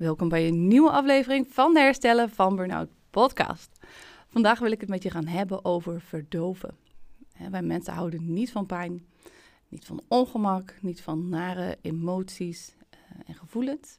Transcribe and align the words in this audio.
Welkom 0.00 0.28
bij 0.28 0.48
een 0.48 0.68
nieuwe 0.68 0.90
aflevering 0.90 1.46
van 1.48 1.74
de 1.74 1.80
Herstellen 1.80 2.30
van 2.30 2.56
Burnout 2.56 2.88
podcast. 3.10 3.70
Vandaag 4.28 4.58
wil 4.58 4.70
ik 4.70 4.80
het 4.80 4.88
met 4.88 5.02
je 5.02 5.10
gaan 5.10 5.26
hebben 5.26 5.64
over 5.64 6.00
verdoven. 6.00 6.76
wij 7.50 7.62
mensen 7.62 7.92
houden 7.92 8.32
niet 8.32 8.52
van 8.52 8.66
pijn, 8.66 9.06
niet 9.68 9.84
van 9.84 10.02
ongemak, 10.08 10.74
niet 10.82 11.00
van 11.00 11.28
nare 11.28 11.78
emoties 11.82 12.76
eh, 12.90 12.98
en 13.26 13.34
gevoelens. 13.34 13.98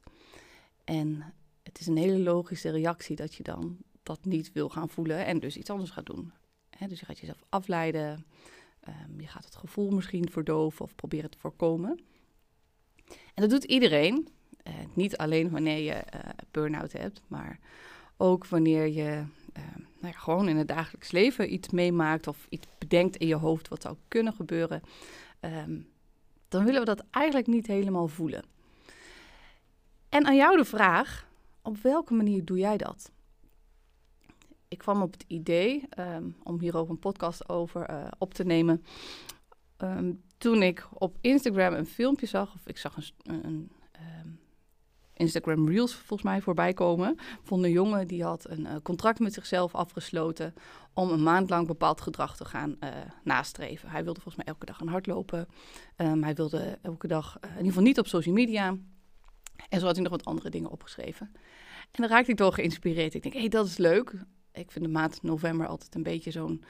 En 0.84 1.34
het 1.62 1.80
is 1.80 1.86
een 1.86 1.96
hele 1.96 2.18
logische 2.18 2.70
reactie 2.70 3.16
dat 3.16 3.34
je 3.34 3.42
dan 3.42 3.76
dat 4.02 4.24
niet 4.24 4.52
wil 4.52 4.68
gaan 4.68 4.88
voelen 4.88 5.26
en 5.26 5.38
dus 5.38 5.56
iets 5.56 5.70
anders 5.70 5.90
gaat 5.90 6.06
doen. 6.06 6.32
dus 6.88 7.00
je 7.00 7.06
gaat 7.06 7.18
jezelf 7.18 7.44
afleiden, 7.48 8.26
ehm, 8.80 9.20
je 9.20 9.26
gaat 9.26 9.44
het 9.44 9.56
gevoel 9.56 9.90
misschien 9.90 10.30
verdoven 10.30 10.84
of 10.84 10.94
proberen 10.94 11.30
te 11.30 11.38
voorkomen. 11.38 12.00
En 13.06 13.42
dat 13.42 13.50
doet 13.50 13.64
iedereen. 13.64 14.28
Uh, 14.68 14.74
niet 14.94 15.16
alleen 15.16 15.50
wanneer 15.50 15.78
je 15.78 15.94
uh, 16.14 16.20
burn-out 16.50 16.92
hebt, 16.92 17.22
maar 17.26 17.58
ook 18.16 18.46
wanneer 18.46 18.86
je 18.88 19.24
uh, 19.56 19.62
nou 20.00 20.12
ja, 20.12 20.18
gewoon 20.18 20.48
in 20.48 20.56
het 20.56 20.68
dagelijks 20.68 21.10
leven 21.10 21.52
iets 21.52 21.70
meemaakt 21.70 22.26
of 22.26 22.46
iets 22.48 22.66
bedenkt 22.78 23.16
in 23.16 23.26
je 23.26 23.34
hoofd 23.34 23.68
wat 23.68 23.82
zou 23.82 23.96
kunnen 24.08 24.32
gebeuren. 24.32 24.82
Um, 25.40 25.88
dan 26.48 26.64
willen 26.64 26.80
we 26.80 26.86
dat 26.86 27.04
eigenlijk 27.10 27.46
niet 27.46 27.66
helemaal 27.66 28.08
voelen. 28.08 28.44
En 30.08 30.26
aan 30.26 30.36
jou 30.36 30.56
de 30.56 30.64
vraag: 30.64 31.26
op 31.62 31.76
welke 31.76 32.14
manier 32.14 32.44
doe 32.44 32.58
jij 32.58 32.76
dat? 32.76 33.10
Ik 34.68 34.78
kwam 34.78 35.02
op 35.02 35.12
het 35.12 35.24
idee 35.26 35.88
um, 35.98 36.36
om 36.42 36.60
hierover 36.60 36.90
een 36.90 36.98
podcast 36.98 37.48
over 37.48 38.10
op 38.18 38.34
te 38.34 38.44
nemen. 38.44 38.84
Um, 39.78 40.22
toen 40.38 40.62
ik 40.62 40.88
op 40.92 41.16
Instagram 41.20 41.74
een 41.74 41.86
filmpje 41.86 42.26
zag, 42.26 42.54
of 42.54 42.66
ik 42.66 42.78
zag 42.78 42.96
een, 42.96 43.44
een 43.44 43.70
Instagram 45.14 45.68
Reels 45.68 45.94
volgens 45.94 46.22
mij 46.22 46.40
voorbij 46.40 46.72
komen. 46.72 47.16
Van 47.42 47.64
een 47.64 47.70
jongen 47.70 48.06
die 48.06 48.22
had 48.22 48.50
een 48.50 48.60
uh, 48.60 48.74
contract 48.82 49.18
met 49.18 49.32
zichzelf 49.32 49.74
afgesloten 49.74 50.54
om 50.92 51.10
een 51.10 51.22
maand 51.22 51.50
lang 51.50 51.66
bepaald 51.66 52.00
gedrag 52.00 52.36
te 52.36 52.44
gaan 52.44 52.76
uh, 52.80 52.88
nastreven. 53.24 53.88
Hij 53.88 54.04
wilde 54.04 54.20
volgens 54.20 54.44
mij 54.44 54.54
elke 54.54 54.66
dag 54.66 54.76
gaan 54.76 54.88
hardlopen. 54.88 55.48
Um, 55.96 56.22
hij 56.22 56.34
wilde 56.34 56.78
elke 56.82 57.06
dag, 57.06 57.36
uh, 57.36 57.50
in 57.50 57.56
ieder 57.56 57.68
geval 57.68 57.82
niet 57.82 57.98
op 57.98 58.06
social 58.06 58.34
media. 58.34 58.76
En 59.68 59.80
zo 59.80 59.86
had 59.86 59.94
hij 59.94 60.02
nog 60.02 60.12
wat 60.12 60.24
andere 60.24 60.50
dingen 60.50 60.70
opgeschreven. 60.70 61.30
En 61.90 62.02
dan 62.02 62.08
raakte 62.08 62.30
ik 62.30 62.36
toch 62.36 62.54
geïnspireerd. 62.54 63.14
Ik 63.14 63.22
denk, 63.22 63.34
hé, 63.34 63.40
hey, 63.40 63.48
dat 63.48 63.66
is 63.66 63.76
leuk. 63.76 64.14
Ik 64.52 64.70
vind 64.70 64.84
de 64.84 64.90
maand 64.90 65.22
november 65.22 65.66
altijd 65.66 65.94
een 65.94 66.02
beetje 66.02 66.30
zo'n 66.30 66.64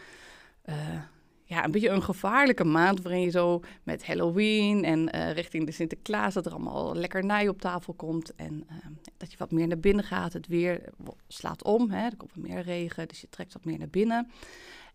ja, 1.52 1.64
een 1.64 1.70
beetje 1.70 1.88
een 1.88 2.02
gevaarlijke 2.02 2.64
maand 2.64 3.02
waarin 3.02 3.20
je 3.20 3.30
zo 3.30 3.60
met 3.82 4.06
Halloween 4.06 4.84
en 4.84 5.16
uh, 5.16 5.32
richting 5.32 5.66
de 5.66 5.72
Sinterklaas 5.72 6.34
dat 6.34 6.46
er 6.46 6.52
allemaal 6.52 6.94
lekkernij 6.94 7.48
op 7.48 7.60
tafel 7.60 7.92
komt 7.92 8.34
en 8.34 8.66
uh, 8.70 8.76
dat 9.16 9.30
je 9.30 9.38
wat 9.38 9.50
meer 9.50 9.66
naar 9.66 9.78
binnen 9.78 10.04
gaat. 10.04 10.32
Het 10.32 10.46
weer 10.46 10.82
slaat 11.28 11.64
om, 11.64 11.90
hè, 11.90 12.04
er 12.04 12.16
komt 12.16 12.34
wat 12.34 12.44
meer 12.44 12.62
regen, 12.62 13.08
dus 13.08 13.20
je 13.20 13.28
trekt 13.28 13.52
wat 13.52 13.64
meer 13.64 13.78
naar 13.78 13.88
binnen. 13.88 14.30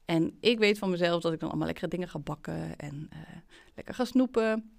En 0.05 0.38
ik 0.39 0.59
weet 0.59 0.77
van 0.77 0.89
mezelf 0.89 1.22
dat 1.22 1.33
ik 1.33 1.39
dan 1.39 1.49
allemaal 1.49 1.67
lekkere 1.67 1.88
dingen 1.88 2.09
ga 2.09 2.19
bakken 2.19 2.77
en 2.77 3.09
uh, 3.14 3.19
lekker 3.75 3.94
ga 3.94 4.05
snoepen. 4.05 4.71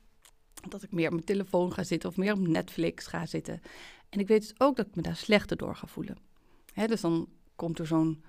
Dat 0.68 0.82
ik 0.82 0.92
meer 0.92 1.06
op 1.06 1.12
mijn 1.12 1.24
telefoon 1.24 1.72
ga 1.72 1.82
zitten 1.82 2.08
of 2.08 2.16
meer 2.16 2.32
op 2.32 2.46
Netflix 2.46 3.06
ga 3.06 3.26
zitten. 3.26 3.60
En 4.08 4.20
ik 4.20 4.28
weet 4.28 4.40
dus 4.40 4.54
ook 4.58 4.76
dat 4.76 4.86
ik 4.86 4.94
me 4.94 5.02
daar 5.02 5.16
slechter 5.16 5.56
door 5.56 5.76
ga 5.76 5.86
voelen. 5.86 6.16
Hè, 6.72 6.86
dus 6.86 7.00
dan 7.00 7.28
komt 7.56 7.78
er 7.78 7.86
zo'n, 7.86 8.22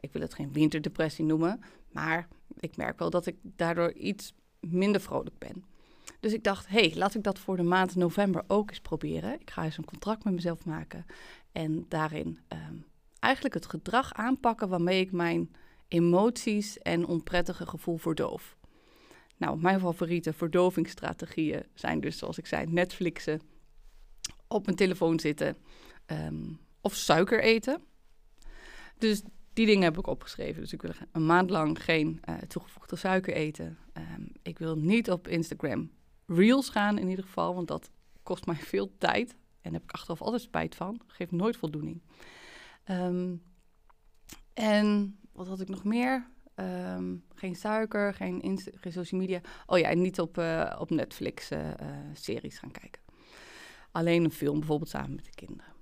ik 0.00 0.12
wil 0.12 0.22
het 0.22 0.34
geen 0.34 0.52
winterdepressie 0.52 1.24
noemen, 1.24 1.60
maar 1.92 2.28
ik 2.58 2.76
merk 2.76 2.98
wel 2.98 3.10
dat 3.10 3.26
ik 3.26 3.36
daardoor 3.42 3.92
iets 3.92 4.34
minder 4.60 5.00
vrolijk 5.00 5.38
ben. 5.38 5.64
Dus 6.20 6.32
ik 6.32 6.44
dacht, 6.44 6.68
hé, 6.68 6.80
hey, 6.80 6.96
laat 6.96 7.14
ik 7.14 7.22
dat 7.22 7.38
voor 7.38 7.56
de 7.56 7.62
maand 7.62 7.94
november 7.94 8.44
ook 8.46 8.68
eens 8.68 8.80
proberen. 8.80 9.40
Ik 9.40 9.50
ga 9.50 9.64
eens 9.64 9.78
een 9.78 9.84
contract 9.84 10.24
met 10.24 10.34
mezelf 10.34 10.64
maken 10.64 11.06
en 11.52 11.86
daarin 11.88 12.38
ehm, 12.48 12.74
eigenlijk 13.18 13.54
het 13.54 13.66
gedrag 13.66 14.14
aanpakken 14.14 14.68
waarmee 14.68 15.00
ik 15.00 15.12
mijn 15.12 15.54
emoties 15.88 16.78
en 16.78 17.06
onprettige 17.06 17.66
gevoel 17.66 17.96
verdoof. 17.96 18.56
Nou, 19.36 19.60
mijn 19.60 19.80
favoriete 19.80 20.32
verdovingsstrategieën 20.32 21.64
zijn 21.74 22.00
dus, 22.00 22.18
zoals 22.18 22.38
ik 22.38 22.46
zei, 22.46 22.66
Netflixen, 22.66 23.40
op 24.48 24.64
mijn 24.64 24.76
telefoon 24.76 25.20
zitten 25.20 25.56
um, 26.06 26.58
of 26.80 26.94
suiker 26.94 27.42
eten. 27.42 27.82
Dus 28.98 29.22
die 29.60 29.68
dingen 29.68 29.84
heb 29.84 29.98
ik 29.98 30.06
opgeschreven. 30.06 30.60
Dus 30.60 30.72
ik 30.72 30.82
wil 30.82 30.90
een 31.12 31.26
maand 31.26 31.50
lang 31.50 31.84
geen 31.84 32.20
uh, 32.28 32.34
toegevoegde 32.36 32.96
suiker 32.96 33.34
eten. 33.34 33.78
Um, 33.94 34.32
ik 34.42 34.58
wil 34.58 34.76
niet 34.76 35.10
op 35.10 35.28
Instagram 35.28 35.90
reels 36.26 36.68
gaan 36.68 36.98
in 36.98 37.08
ieder 37.08 37.24
geval, 37.24 37.54
want 37.54 37.68
dat 37.68 37.90
kost 38.22 38.46
mij 38.46 38.56
veel 38.56 38.96
tijd. 38.98 39.30
En 39.30 39.36
daar 39.62 39.72
heb 39.72 39.82
ik 39.82 39.90
achteraf 39.90 40.22
altijd 40.22 40.42
spijt 40.42 40.74
van. 40.74 41.00
Geeft 41.06 41.30
nooit 41.30 41.56
voldoening. 41.56 42.02
Um, 42.90 43.42
en 44.54 45.18
wat 45.32 45.46
had 45.46 45.60
ik 45.60 45.68
nog 45.68 45.84
meer? 45.84 46.26
Um, 46.54 47.24
geen 47.34 47.56
suiker, 47.56 48.14
geen, 48.14 48.58
social 48.88 49.20
media. 49.20 49.40
Oh 49.66 49.78
ja, 49.78 49.88
en 49.88 50.00
niet 50.00 50.20
op, 50.20 50.38
uh, 50.38 50.76
op 50.78 50.90
Netflix 50.90 51.50
uh, 51.50 51.58
series 52.12 52.58
gaan 52.58 52.70
kijken. 52.70 53.02
Alleen 53.92 54.24
een 54.24 54.30
film, 54.30 54.58
bijvoorbeeld 54.58 54.90
samen 54.90 55.14
met 55.14 55.24
de 55.24 55.34
kinderen. 55.34 55.72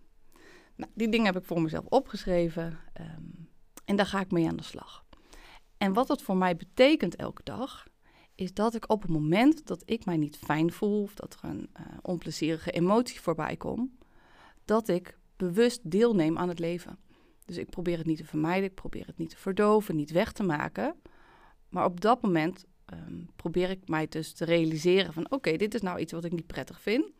Nou, 0.76 0.90
die 0.94 1.08
dingen 1.08 1.26
heb 1.26 1.36
ik 1.36 1.44
voor 1.44 1.62
mezelf 1.62 1.84
opgeschreven. 1.84 2.78
En 3.88 3.96
daar 3.96 4.06
ga 4.06 4.20
ik 4.20 4.30
mee 4.30 4.48
aan 4.48 4.56
de 4.56 4.62
slag. 4.62 5.04
En 5.78 5.92
wat 5.92 6.06
dat 6.06 6.22
voor 6.22 6.36
mij 6.36 6.56
betekent 6.56 7.16
elke 7.16 7.42
dag, 7.44 7.86
is 8.34 8.54
dat 8.54 8.74
ik 8.74 8.90
op 8.90 9.02
het 9.02 9.10
moment 9.10 9.66
dat 9.66 9.82
ik 9.84 10.04
mij 10.04 10.16
niet 10.16 10.36
fijn 10.36 10.72
voel 10.72 11.02
of 11.02 11.14
dat 11.14 11.38
er 11.42 11.48
een 11.48 11.70
uh, 11.80 11.86
onplezierige 12.02 12.70
emotie 12.70 13.20
voorbij 13.20 13.56
komt, 13.56 13.90
dat 14.64 14.88
ik 14.88 15.18
bewust 15.36 15.90
deelneem 15.90 16.38
aan 16.38 16.48
het 16.48 16.58
leven. 16.58 16.98
Dus 17.44 17.56
ik 17.56 17.70
probeer 17.70 17.98
het 17.98 18.06
niet 18.06 18.16
te 18.16 18.24
vermijden, 18.24 18.68
ik 18.68 18.74
probeer 18.74 19.06
het 19.06 19.18
niet 19.18 19.30
te 19.30 19.36
verdoven, 19.36 19.96
niet 19.96 20.10
weg 20.10 20.32
te 20.32 20.42
maken. 20.42 20.94
Maar 21.68 21.84
op 21.84 22.00
dat 22.00 22.22
moment 22.22 22.64
um, 22.92 23.30
probeer 23.36 23.70
ik 23.70 23.88
mij 23.88 24.06
dus 24.08 24.32
te 24.32 24.44
realiseren 24.44 25.12
van 25.12 25.30
oké, 25.30 25.56
dit 25.56 25.74
is 25.74 25.80
nou 25.80 25.98
iets 25.98 26.12
wat 26.12 26.24
ik 26.24 26.32
niet 26.32 26.46
prettig 26.46 26.80
vind. 26.80 27.10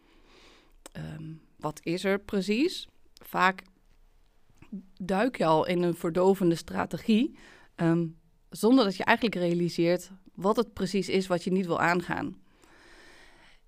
Um, 0.97 1.41
wat 1.57 1.81
is 1.83 2.05
er 2.05 2.19
precies? 2.19 2.89
Vaak 3.15 3.63
duik 4.97 5.39
je 5.39 5.45
al 5.45 5.67
in 5.67 5.83
een 5.83 5.95
verdovende 5.95 6.55
strategie. 6.55 7.39
Um, 7.77 8.19
zonder 8.51 8.85
dat 8.85 8.97
je 8.97 9.05
eigenlijk 9.05 9.37
realiseert 9.37 10.11
wat 10.35 10.57
het 10.57 10.73
precies 10.73 11.09
is 11.09 11.27
wat 11.27 11.45
je 11.45 11.53
niet 11.53 11.67
wil 11.67 11.81
aangaan. 11.81 12.37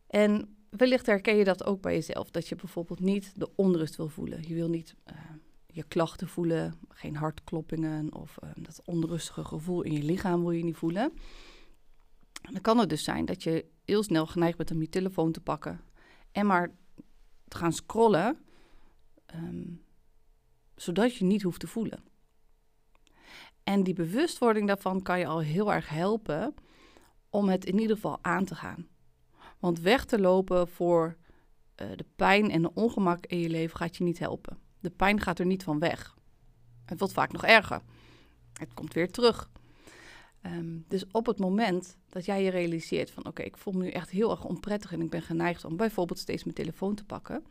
En 0.06 0.56
wellicht 0.70 1.06
herken 1.06 1.36
je 1.36 1.44
dat 1.44 1.64
ook 1.64 1.80
bij 1.80 1.94
jezelf. 1.94 2.30
Dat 2.30 2.48
je 2.48 2.56
bijvoorbeeld 2.56 3.00
niet 3.00 3.32
de 3.36 3.50
onrust 3.54 3.96
wil 3.96 4.08
voelen. 4.08 4.48
Je 4.48 4.54
wil 4.54 4.68
niet 4.68 4.94
uh, 5.10 5.14
je 5.66 5.82
klachten 5.82 6.28
voelen, 6.28 6.74
geen 6.88 7.16
hartkloppingen 7.16 8.14
of 8.14 8.36
uh, 8.44 8.50
dat 8.56 8.82
onrustige 8.84 9.44
gevoel 9.44 9.82
in 9.82 9.92
je 9.92 10.02
lichaam 10.02 10.40
wil 10.40 10.50
je 10.50 10.64
niet 10.64 10.76
voelen. 10.76 11.12
En 12.42 12.52
dan 12.52 12.60
kan 12.60 12.78
het 12.78 12.88
dus 12.88 13.04
zijn 13.04 13.24
dat 13.24 13.42
je 13.42 13.64
heel 13.84 14.02
snel 14.02 14.26
geneigd 14.26 14.56
bent 14.56 14.70
om 14.70 14.80
je 14.80 14.88
telefoon 14.88 15.32
te 15.32 15.40
pakken 15.40 15.80
en 16.32 16.46
maar 16.46 16.70
te 17.48 17.56
gaan 17.56 17.72
scrollen. 17.72 18.38
Um, 19.34 19.82
zodat 20.80 21.16
je 21.16 21.24
niet 21.24 21.42
hoeft 21.42 21.60
te 21.60 21.66
voelen. 21.66 22.04
En 23.64 23.82
die 23.82 23.94
bewustwording 23.94 24.66
daarvan 24.66 25.02
kan 25.02 25.18
je 25.18 25.26
al 25.26 25.40
heel 25.40 25.72
erg 25.72 25.88
helpen 25.88 26.54
om 27.30 27.48
het 27.48 27.64
in 27.64 27.78
ieder 27.78 27.96
geval 27.96 28.18
aan 28.22 28.44
te 28.44 28.54
gaan. 28.54 28.88
Want 29.58 29.80
weg 29.80 30.04
te 30.04 30.20
lopen 30.20 30.68
voor 30.68 31.16
uh, 31.76 31.86
de 31.96 32.06
pijn 32.16 32.50
en 32.50 32.62
de 32.62 32.74
ongemak 32.74 33.26
in 33.26 33.38
je 33.38 33.48
leven 33.48 33.76
gaat 33.76 33.96
je 33.96 34.04
niet 34.04 34.18
helpen. 34.18 34.58
De 34.80 34.90
pijn 34.90 35.20
gaat 35.20 35.38
er 35.38 35.46
niet 35.46 35.62
van 35.62 35.78
weg. 35.78 36.16
Het 36.84 36.98
wordt 36.98 37.14
vaak 37.14 37.32
nog 37.32 37.44
erger. 37.44 37.82
Het 38.52 38.74
komt 38.74 38.94
weer 38.94 39.10
terug. 39.10 39.50
Um, 40.42 40.84
dus 40.88 41.04
op 41.10 41.26
het 41.26 41.38
moment 41.38 41.96
dat 42.08 42.24
jij 42.24 42.42
je 42.42 42.50
realiseert 42.50 43.10
van 43.10 43.26
oké, 43.26 43.42
ik 43.42 43.56
voel 43.56 43.72
me 43.72 43.82
nu 43.82 43.90
echt 43.90 44.10
heel 44.10 44.30
erg 44.30 44.44
onprettig 44.44 44.92
en 44.92 45.00
ik 45.00 45.10
ben 45.10 45.22
geneigd 45.22 45.64
om 45.64 45.76
bijvoorbeeld 45.76 46.18
steeds 46.18 46.44
mijn 46.44 46.56
telefoon 46.56 46.94
te 46.94 47.04
pakken, 47.04 47.44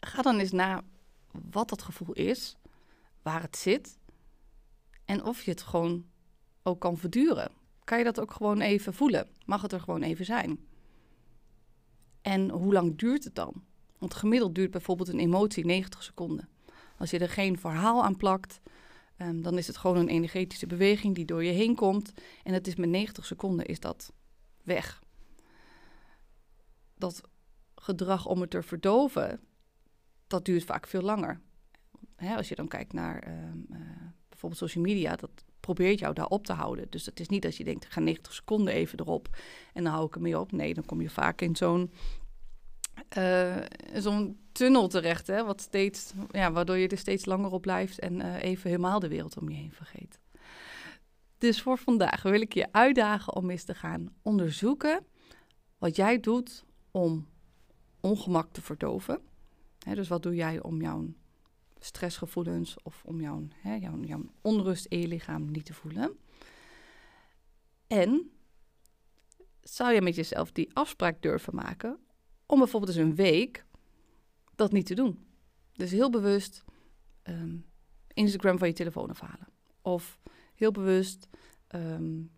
ga 0.00 0.22
dan 0.22 0.38
eens 0.38 0.52
na 0.52 0.84
wat 1.50 1.68
dat 1.68 1.82
gevoel 1.82 2.14
is, 2.14 2.56
waar 3.22 3.42
het 3.42 3.56
zit 3.56 3.98
en 5.04 5.24
of 5.24 5.42
je 5.42 5.50
het 5.50 5.62
gewoon 5.62 6.04
ook 6.62 6.80
kan 6.80 6.96
verduren. 6.96 7.50
Kan 7.84 7.98
je 7.98 8.04
dat 8.04 8.20
ook 8.20 8.30
gewoon 8.30 8.60
even 8.60 8.94
voelen? 8.94 9.28
Mag 9.46 9.62
het 9.62 9.72
er 9.72 9.80
gewoon 9.80 10.02
even 10.02 10.24
zijn? 10.24 10.66
En 12.22 12.50
hoe 12.50 12.72
lang 12.72 12.98
duurt 12.98 13.24
het 13.24 13.34
dan? 13.34 13.62
Want 13.98 14.14
gemiddeld 14.14 14.54
duurt 14.54 14.70
bijvoorbeeld 14.70 15.08
een 15.08 15.18
emotie 15.18 15.64
90 15.64 16.02
seconden. 16.02 16.48
Als 16.98 17.10
je 17.10 17.18
er 17.18 17.28
geen 17.28 17.58
verhaal 17.58 18.04
aan 18.04 18.16
plakt, 18.16 18.60
um, 19.18 19.42
dan 19.42 19.58
is 19.58 19.66
het 19.66 19.76
gewoon 19.76 19.96
een 19.96 20.08
energetische 20.08 20.66
beweging 20.66 21.14
die 21.14 21.24
door 21.24 21.44
je 21.44 21.52
heen 21.52 21.74
komt. 21.74 22.12
En 22.42 22.52
het 22.52 22.66
is 22.66 22.74
met 22.74 22.88
90 22.88 23.26
seconden 23.26 23.66
is 23.66 23.80
dat 23.80 24.12
weg. 24.62 25.02
Dat 26.94 27.20
gedrag 27.74 28.26
om 28.26 28.40
het 28.40 28.50
te 28.50 28.62
verdoven, 28.62 29.40
dat 30.26 30.44
duurt 30.44 30.64
vaak 30.64 30.86
veel 30.86 31.02
langer. 31.02 31.40
Hè, 32.16 32.36
als 32.36 32.48
je 32.48 32.54
dan 32.54 32.68
kijkt 32.68 32.92
naar 32.92 33.28
uh, 33.28 33.34
uh, 33.70 33.80
bijvoorbeeld 34.28 34.60
social 34.60 34.84
media, 34.84 35.16
dat 35.16 35.30
probeert 35.60 35.98
jou 35.98 36.14
daar 36.14 36.26
op 36.26 36.46
te 36.46 36.52
houden. 36.52 36.86
Dus 36.90 37.06
het 37.06 37.20
is 37.20 37.28
niet 37.28 37.42
dat 37.42 37.56
je 37.56 37.64
denkt, 37.64 37.86
ga 37.86 38.00
90 38.00 38.32
seconden 38.32 38.74
even 38.74 39.00
erop 39.00 39.28
en 39.72 39.82
dan 39.82 39.92
hou 39.92 40.06
ik 40.06 40.14
ermee 40.14 40.38
op. 40.38 40.52
Nee, 40.52 40.74
dan 40.74 40.84
kom 40.84 41.00
je 41.00 41.10
vaak 41.10 41.40
in 41.40 41.56
zo'n 41.56 41.90
zo'n 43.94 44.38
tunnel 44.52 44.88
terecht, 44.88 45.26
hè, 45.26 45.44
wat 45.44 45.60
steeds, 45.60 46.12
ja, 46.30 46.52
waardoor 46.52 46.76
je 46.76 46.88
er 46.88 46.98
steeds 46.98 47.24
langer 47.24 47.50
op 47.50 47.62
blijft 47.62 47.98
en 47.98 48.20
uh, 48.20 48.42
even 48.42 48.70
helemaal 48.70 49.00
de 49.00 49.08
wereld 49.08 49.38
om 49.38 49.48
je 49.48 49.56
heen 49.56 49.72
vergeet. 49.72 50.18
Dus 51.38 51.62
voor 51.62 51.78
vandaag 51.78 52.22
wil 52.22 52.40
ik 52.40 52.54
je 52.54 52.72
uitdagen 52.72 53.34
om 53.34 53.50
eens 53.50 53.64
te 53.64 53.74
gaan 53.74 54.14
onderzoeken 54.22 55.06
wat 55.78 55.96
jij 55.96 56.20
doet 56.20 56.64
om 56.90 57.28
ongemak 58.00 58.52
te 58.52 58.62
verdoven. 58.62 59.20
Dus 59.84 60.08
wat 60.08 60.22
doe 60.22 60.34
jij 60.34 60.62
om 60.62 60.80
jouw 60.80 61.06
stressgevoelens 61.78 62.76
of 62.82 63.02
om 63.04 63.20
jouw, 63.20 63.48
jouw, 63.62 64.00
jouw 64.00 64.24
onrust 64.40 64.86
in 64.86 65.00
je 65.00 65.08
lichaam 65.08 65.50
niet 65.50 65.64
te 65.64 65.74
voelen? 65.74 66.18
En 67.86 68.30
zou 69.60 69.92
je 69.92 70.02
met 70.02 70.14
jezelf 70.14 70.52
die 70.52 70.70
afspraak 70.72 71.22
durven 71.22 71.54
maken 71.54 71.98
om 72.46 72.58
bijvoorbeeld 72.58 72.96
eens 72.96 73.06
een 73.06 73.14
week 73.14 73.64
dat 74.54 74.72
niet 74.72 74.86
te 74.86 74.94
doen? 74.94 75.26
Dus 75.72 75.90
heel 75.90 76.10
bewust 76.10 76.64
ehm, 77.22 77.56
Instagram 78.12 78.58
van 78.58 78.68
je 78.68 78.74
telefoon 78.74 79.10
afhalen. 79.10 79.48
Of 79.82 80.18
heel 80.54 80.70
bewust 80.70 81.28
um, 81.74 82.30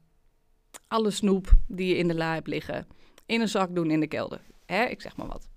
alle 0.89 1.11
snoep 1.11 1.55
die 1.67 1.89
je 1.89 1.97
in 1.97 2.09
de 2.09 2.15
la 2.15 2.35
hebt 2.35 2.47
liggen 2.47 2.87
in 3.27 3.41
een 3.41 3.49
zak 3.49 3.75
doen 3.75 3.91
in 3.91 4.01
de 4.01 4.07
kelder. 4.07 4.41
Ik 4.67 5.01
zeg 5.01 5.17
maar 5.17 5.27
wat. 5.27 5.49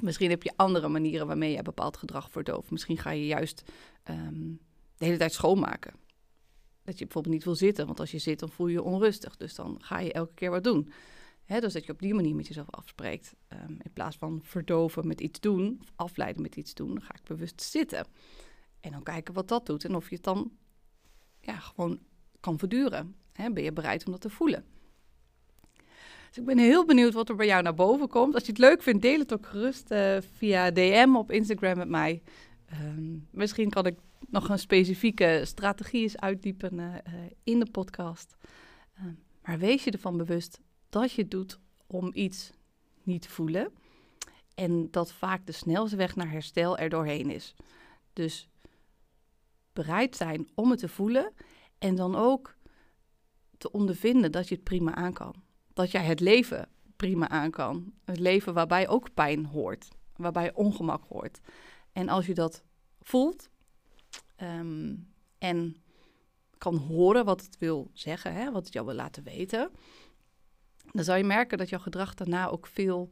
Misschien 0.00 0.30
heb 0.30 0.42
je 0.42 0.52
andere 0.56 0.88
manieren 0.88 1.26
waarmee 1.26 1.56
je 1.56 1.62
bepaald 1.62 1.96
gedrag 1.96 2.30
verdooft. 2.30 2.70
Misschien 2.70 2.98
ga 2.98 3.10
je 3.10 3.26
juist 3.26 3.62
ehm, 4.02 4.52
de 4.96 5.04
hele 5.04 5.16
tijd 5.16 5.32
schoonmaken. 5.32 5.94
Dat 6.84 6.98
je 6.98 7.04
bijvoorbeeld 7.04 7.34
niet 7.34 7.44
wil 7.44 7.54
zitten, 7.54 7.86
want 7.86 8.00
als 8.00 8.10
je 8.10 8.18
zit 8.18 8.38
dan 8.38 8.50
voel 8.50 8.66
je 8.66 8.72
je 8.72 8.82
onrustig. 8.82 9.36
Dus 9.36 9.54
dan 9.54 9.76
ga 9.80 9.98
je 9.98 10.12
elke 10.12 10.34
keer 10.34 10.50
wat 10.50 10.64
doen. 10.64 10.92
Dus 11.46 11.72
dat 11.72 11.86
je 11.86 11.92
op 11.92 12.00
die 12.00 12.14
manier 12.14 12.34
met 12.34 12.46
jezelf 12.46 12.70
afspreekt. 12.70 13.34
Ehm, 13.48 13.70
in 13.70 13.92
plaats 13.92 14.16
van 14.16 14.40
verdoven 14.42 15.06
met 15.06 15.20
iets 15.20 15.40
doen, 15.40 15.78
of 15.80 15.92
afleiden 15.96 16.42
met 16.42 16.56
iets 16.56 16.74
doen, 16.74 16.88
dan 16.88 17.02
ga 17.02 17.14
ik 17.14 17.22
bewust 17.24 17.62
zitten. 17.62 18.06
En 18.80 18.92
dan 18.92 19.02
kijken 19.02 19.34
wat 19.34 19.48
dat 19.48 19.66
doet 19.66 19.84
en 19.84 19.94
of 19.94 20.08
je 20.08 20.14
het 20.14 20.24
dan 20.24 20.52
ja, 21.40 21.58
gewoon 21.58 21.98
kan 22.40 22.58
verduren. 22.58 23.14
Ben 23.32 23.62
je 23.62 23.72
bereid 23.72 24.06
om 24.06 24.12
dat 24.12 24.20
te 24.20 24.30
voelen? 24.30 24.64
Dus 26.28 26.38
ik 26.38 26.44
ben 26.44 26.58
heel 26.58 26.84
benieuwd 26.84 27.12
wat 27.12 27.28
er 27.28 27.36
bij 27.36 27.46
jou 27.46 27.62
naar 27.62 27.74
boven 27.74 28.08
komt. 28.08 28.34
Als 28.34 28.42
je 28.42 28.50
het 28.50 28.58
leuk 28.58 28.82
vindt, 28.82 29.02
deel 29.02 29.18
het 29.18 29.32
ook 29.32 29.46
gerust 29.46 29.90
uh, 29.90 30.16
via 30.36 30.70
DM 30.70 31.14
op 31.16 31.30
Instagram 31.30 31.76
met 31.76 31.88
mij. 31.88 32.22
Um, 32.72 33.28
misschien 33.30 33.70
kan 33.70 33.86
ik 33.86 33.98
nog 34.28 34.48
een 34.48 34.58
specifieke 34.58 35.42
strategie 35.44 36.02
eens 36.02 36.16
uitdiepen 36.16 36.78
uh, 36.78 36.94
in 37.44 37.58
de 37.58 37.70
podcast. 37.70 38.36
Uh, 38.98 39.04
maar 39.44 39.58
wees 39.58 39.84
je 39.84 39.90
ervan 39.90 40.16
bewust 40.16 40.60
dat 40.88 41.12
je 41.12 41.22
het 41.22 41.30
doet 41.30 41.58
om 41.86 42.10
iets 42.12 42.50
niet 43.02 43.22
te 43.22 43.30
voelen. 43.30 43.72
En 44.54 44.90
dat 44.90 45.12
vaak 45.12 45.46
de 45.46 45.52
snelste 45.52 45.96
weg 45.96 46.16
naar 46.16 46.30
herstel 46.30 46.78
er 46.78 46.88
doorheen 46.88 47.30
is. 47.30 47.54
Dus 48.12 48.48
bereid 49.72 50.16
zijn 50.16 50.48
om 50.54 50.70
het 50.70 50.78
te 50.78 50.88
voelen 50.88 51.32
en 51.78 51.94
dan 51.94 52.14
ook 52.14 52.56
te 53.58 53.70
ondervinden 53.70 54.32
dat 54.32 54.48
je 54.48 54.54
het 54.54 54.64
prima 54.64 54.94
aan 54.94 55.12
kan. 55.12 55.34
Dat 55.76 55.90
jij 55.90 56.04
het 56.04 56.20
leven 56.20 56.68
prima 56.96 57.28
aan 57.28 57.50
kan. 57.50 57.92
Het 58.04 58.18
leven 58.18 58.54
waarbij 58.54 58.88
ook 58.88 59.14
pijn 59.14 59.46
hoort, 59.46 59.88
waarbij 60.16 60.54
ongemak 60.54 61.04
hoort. 61.08 61.40
En 61.92 62.08
als 62.08 62.26
je 62.26 62.34
dat 62.34 62.62
voelt 63.02 63.48
ehm, 64.36 64.94
en 65.38 65.76
kan 66.58 66.76
horen 66.76 67.24
wat 67.24 67.42
het 67.42 67.58
wil 67.58 67.90
zeggen, 67.92 68.34
hè, 68.34 68.50
wat 68.52 68.64
het 68.64 68.72
jou 68.72 68.86
wil 68.86 68.94
laten 68.94 69.22
weten, 69.22 69.70
dan 70.92 71.04
zal 71.04 71.16
je 71.16 71.24
merken 71.24 71.58
dat 71.58 71.68
jouw 71.68 71.78
gedrag 71.78 72.14
daarna 72.14 72.48
ook 72.48 72.66
veel 72.66 73.08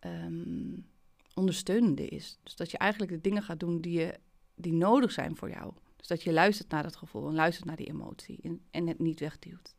um, 0.00 0.86
ondersteunender 1.34 2.12
is. 2.12 2.38
Dus 2.42 2.56
dat 2.56 2.70
je 2.70 2.78
eigenlijk 2.78 3.12
de 3.12 3.20
dingen 3.20 3.42
gaat 3.42 3.60
doen 3.60 3.80
die, 3.80 4.00
je, 4.00 4.18
die 4.54 4.72
nodig 4.72 5.12
zijn 5.12 5.36
voor 5.36 5.50
jou. 5.50 5.72
Dus 5.96 6.06
dat 6.06 6.22
je 6.22 6.32
luistert 6.32 6.70
naar 6.70 6.82
dat 6.82 6.96
gevoel 6.96 7.28
en 7.28 7.34
luistert 7.34 7.66
naar 7.66 7.76
die 7.76 7.88
emotie 7.88 8.38
en, 8.42 8.60
en 8.70 8.86
het 8.86 8.98
niet 8.98 9.20
wegduwt. 9.20 9.76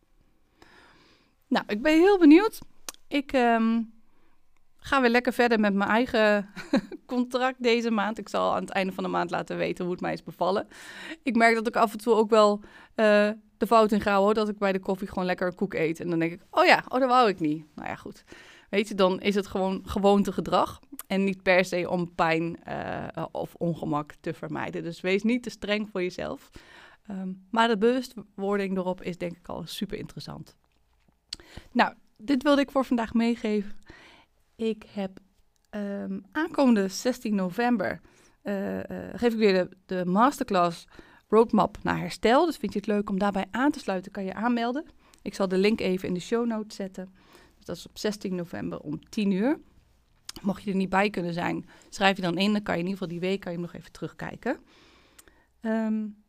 Nou, 1.50 1.66
ik 1.68 1.82
ben 1.82 1.94
heel 1.94 2.18
benieuwd. 2.18 2.60
Ik 3.08 3.34
um, 3.34 3.94
ga 4.78 5.02
weer 5.02 5.10
lekker 5.10 5.34
verder 5.34 5.60
met 5.60 5.74
mijn 5.74 5.90
eigen 5.90 6.50
contract 7.06 7.64
deze 7.64 7.92
maand. 7.92 8.18
Ik 8.18 8.30
zal 8.30 8.56
aan 8.56 8.62
het 8.62 8.70
einde 8.70 8.94
van 8.94 9.04
de 9.04 9.10
maand 9.10 9.32
laten 9.32 9.58
weten 9.58 9.84
hoe 9.84 9.94
het 9.94 10.02
mij 10.02 10.14
is 10.14 10.24
bevallen. 10.24 10.68
Ik 11.24 11.36
merk 11.36 11.56
dat 11.56 11.68
ik 11.68 11.76
af 11.76 11.92
en 11.92 11.98
toe 11.98 12.14
ook 12.14 12.30
wel 12.30 12.60
uh, 12.96 13.30
de 13.58 13.68
fout 13.68 13.92
in 13.92 14.02
ga 14.02 14.18
hoor. 14.18 14.34
Dat 14.34 14.50
ik 14.50 14.58
bij 14.58 14.72
de 14.72 14.80
koffie 14.80 15.08
gewoon 15.08 15.26
lekker 15.26 15.56
koek 15.56 15.74
eet. 15.74 16.00
En 16.00 16.10
dan 16.10 16.20
denk 16.20 16.32
ik, 16.32 16.42
oh 16.50 16.66
ja, 16.66 16.84
oh, 16.88 17.00
dat 17.00 17.10
wou 17.10 17.30
ik 17.30 17.40
niet. 17.40 17.66
Nou 17.76 17.88
ja, 17.88 17.96
goed. 17.96 18.24
Weet 18.70 18.88
je, 18.88 18.96
dan 18.96 19.22
is 19.22 19.36
het 19.36 19.48
gewoon 19.48 19.82
gewoontegedrag. 19.86 20.80
En 21.08 21.24
niet 21.24 21.44
per 21.44 21.66
se 21.66 21.90
om 21.90 22.16
pijn 22.16 22.60
uh, 22.68 23.26
of 23.32 23.56
ongemak 23.56 24.14
te 24.20 24.34
vermijden. 24.34 24.84
Dus 24.84 25.02
wees 25.02 25.24
niet 25.24 25.44
te 25.44 25.50
streng 25.50 25.90
voor 25.92 26.02
jezelf. 26.02 26.50
Um, 27.12 27.48
maar 27.52 27.68
de 27.68 27.78
bewustwording 27.78 28.78
erop 28.78 29.02
is 29.02 29.18
denk 29.18 29.38
ik 29.38 29.48
al 29.48 29.64
super 29.66 29.98
interessant. 29.98 30.56
Nou, 31.72 31.94
dit 32.18 32.44
wilde 32.44 32.62
ik 32.62 32.72
voor 32.72 32.86
vandaag 32.86 33.14
meegeven. 33.14 33.72
Ik 34.56 34.86
heb 34.94 35.20
um, 35.72 36.26
aankomende 36.32 36.88
16 36.88 37.36
november 37.36 38.02
uh, 38.44 38.80
geef 39.14 39.34
ik 39.34 39.38
weer 39.38 39.70
de, 39.86 40.06
masterclass 40.06 40.88
Roadmap 41.28 41.78
naar 41.84 42.00
herstel. 42.00 42.46
Dus 42.46 42.58
vind 42.58 42.74
je 42.74 42.80
het 42.80 42.88
leuk 42.88 43.10
om 43.10 43.20
daarbij 43.20 43.46
aan 43.52 43.72
te 43.72 43.80
sluiten, 43.80 44.12
kan 44.12 44.26
je 44.26 44.34
aanmelden. 44.34 44.86
Ik 45.22 45.36
zal 45.36 45.48
de 45.48 45.58
link 45.58 45.80
even 45.80 46.08
in 46.08 46.14
de 46.14 46.20
show 46.20 46.46
notes 46.46 46.76
zetten. 46.76 47.14
Dus 47.58 47.66
dat 47.66 47.76
is 47.76 47.88
op 47.88 47.98
16 47.98 48.36
november 48.36 48.80
om 48.80 49.10
10 49.10 49.32
uur. 49.32 49.60
Mocht 50.42 50.64
je 50.64 50.70
er 50.70 50.76
niet 50.76 50.90
bij 50.90 51.10
kunnen 51.10 51.34
zijn, 51.34 51.70
schrijf 51.90 52.16
je 52.16 52.22
dan 52.22 52.38
in. 52.38 52.52
Dan 52.54 52.64
kan 52.64 52.74
je 52.74 52.80
in 52.80 52.88
ieder 52.88 53.02
geval 53.02 53.20
die 53.20 53.30
week 53.30 53.40
kan 53.40 53.52
je 53.52 53.58
nog 53.58 53.74
even 53.74 53.92
terugkijken. 53.92 54.60
Um, 55.62 56.24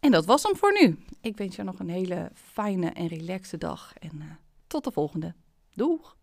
en 0.00 0.10
dat 0.10 0.24
was 0.24 0.42
hem 0.42 0.56
voor 0.56 0.72
nu. 0.80 0.98
Ik 1.26 1.36
wens 1.36 1.56
je 1.56 1.62
nog 1.62 1.78
een 1.78 1.88
hele 1.88 2.30
fijne 2.34 2.90
en 2.90 3.06
relaxe 3.06 3.58
dag. 3.58 3.92
En 3.98 4.10
uh, 4.14 4.24
tot 4.66 4.84
de 4.84 4.90
volgende. 4.90 5.34
Doeg! 5.74 6.16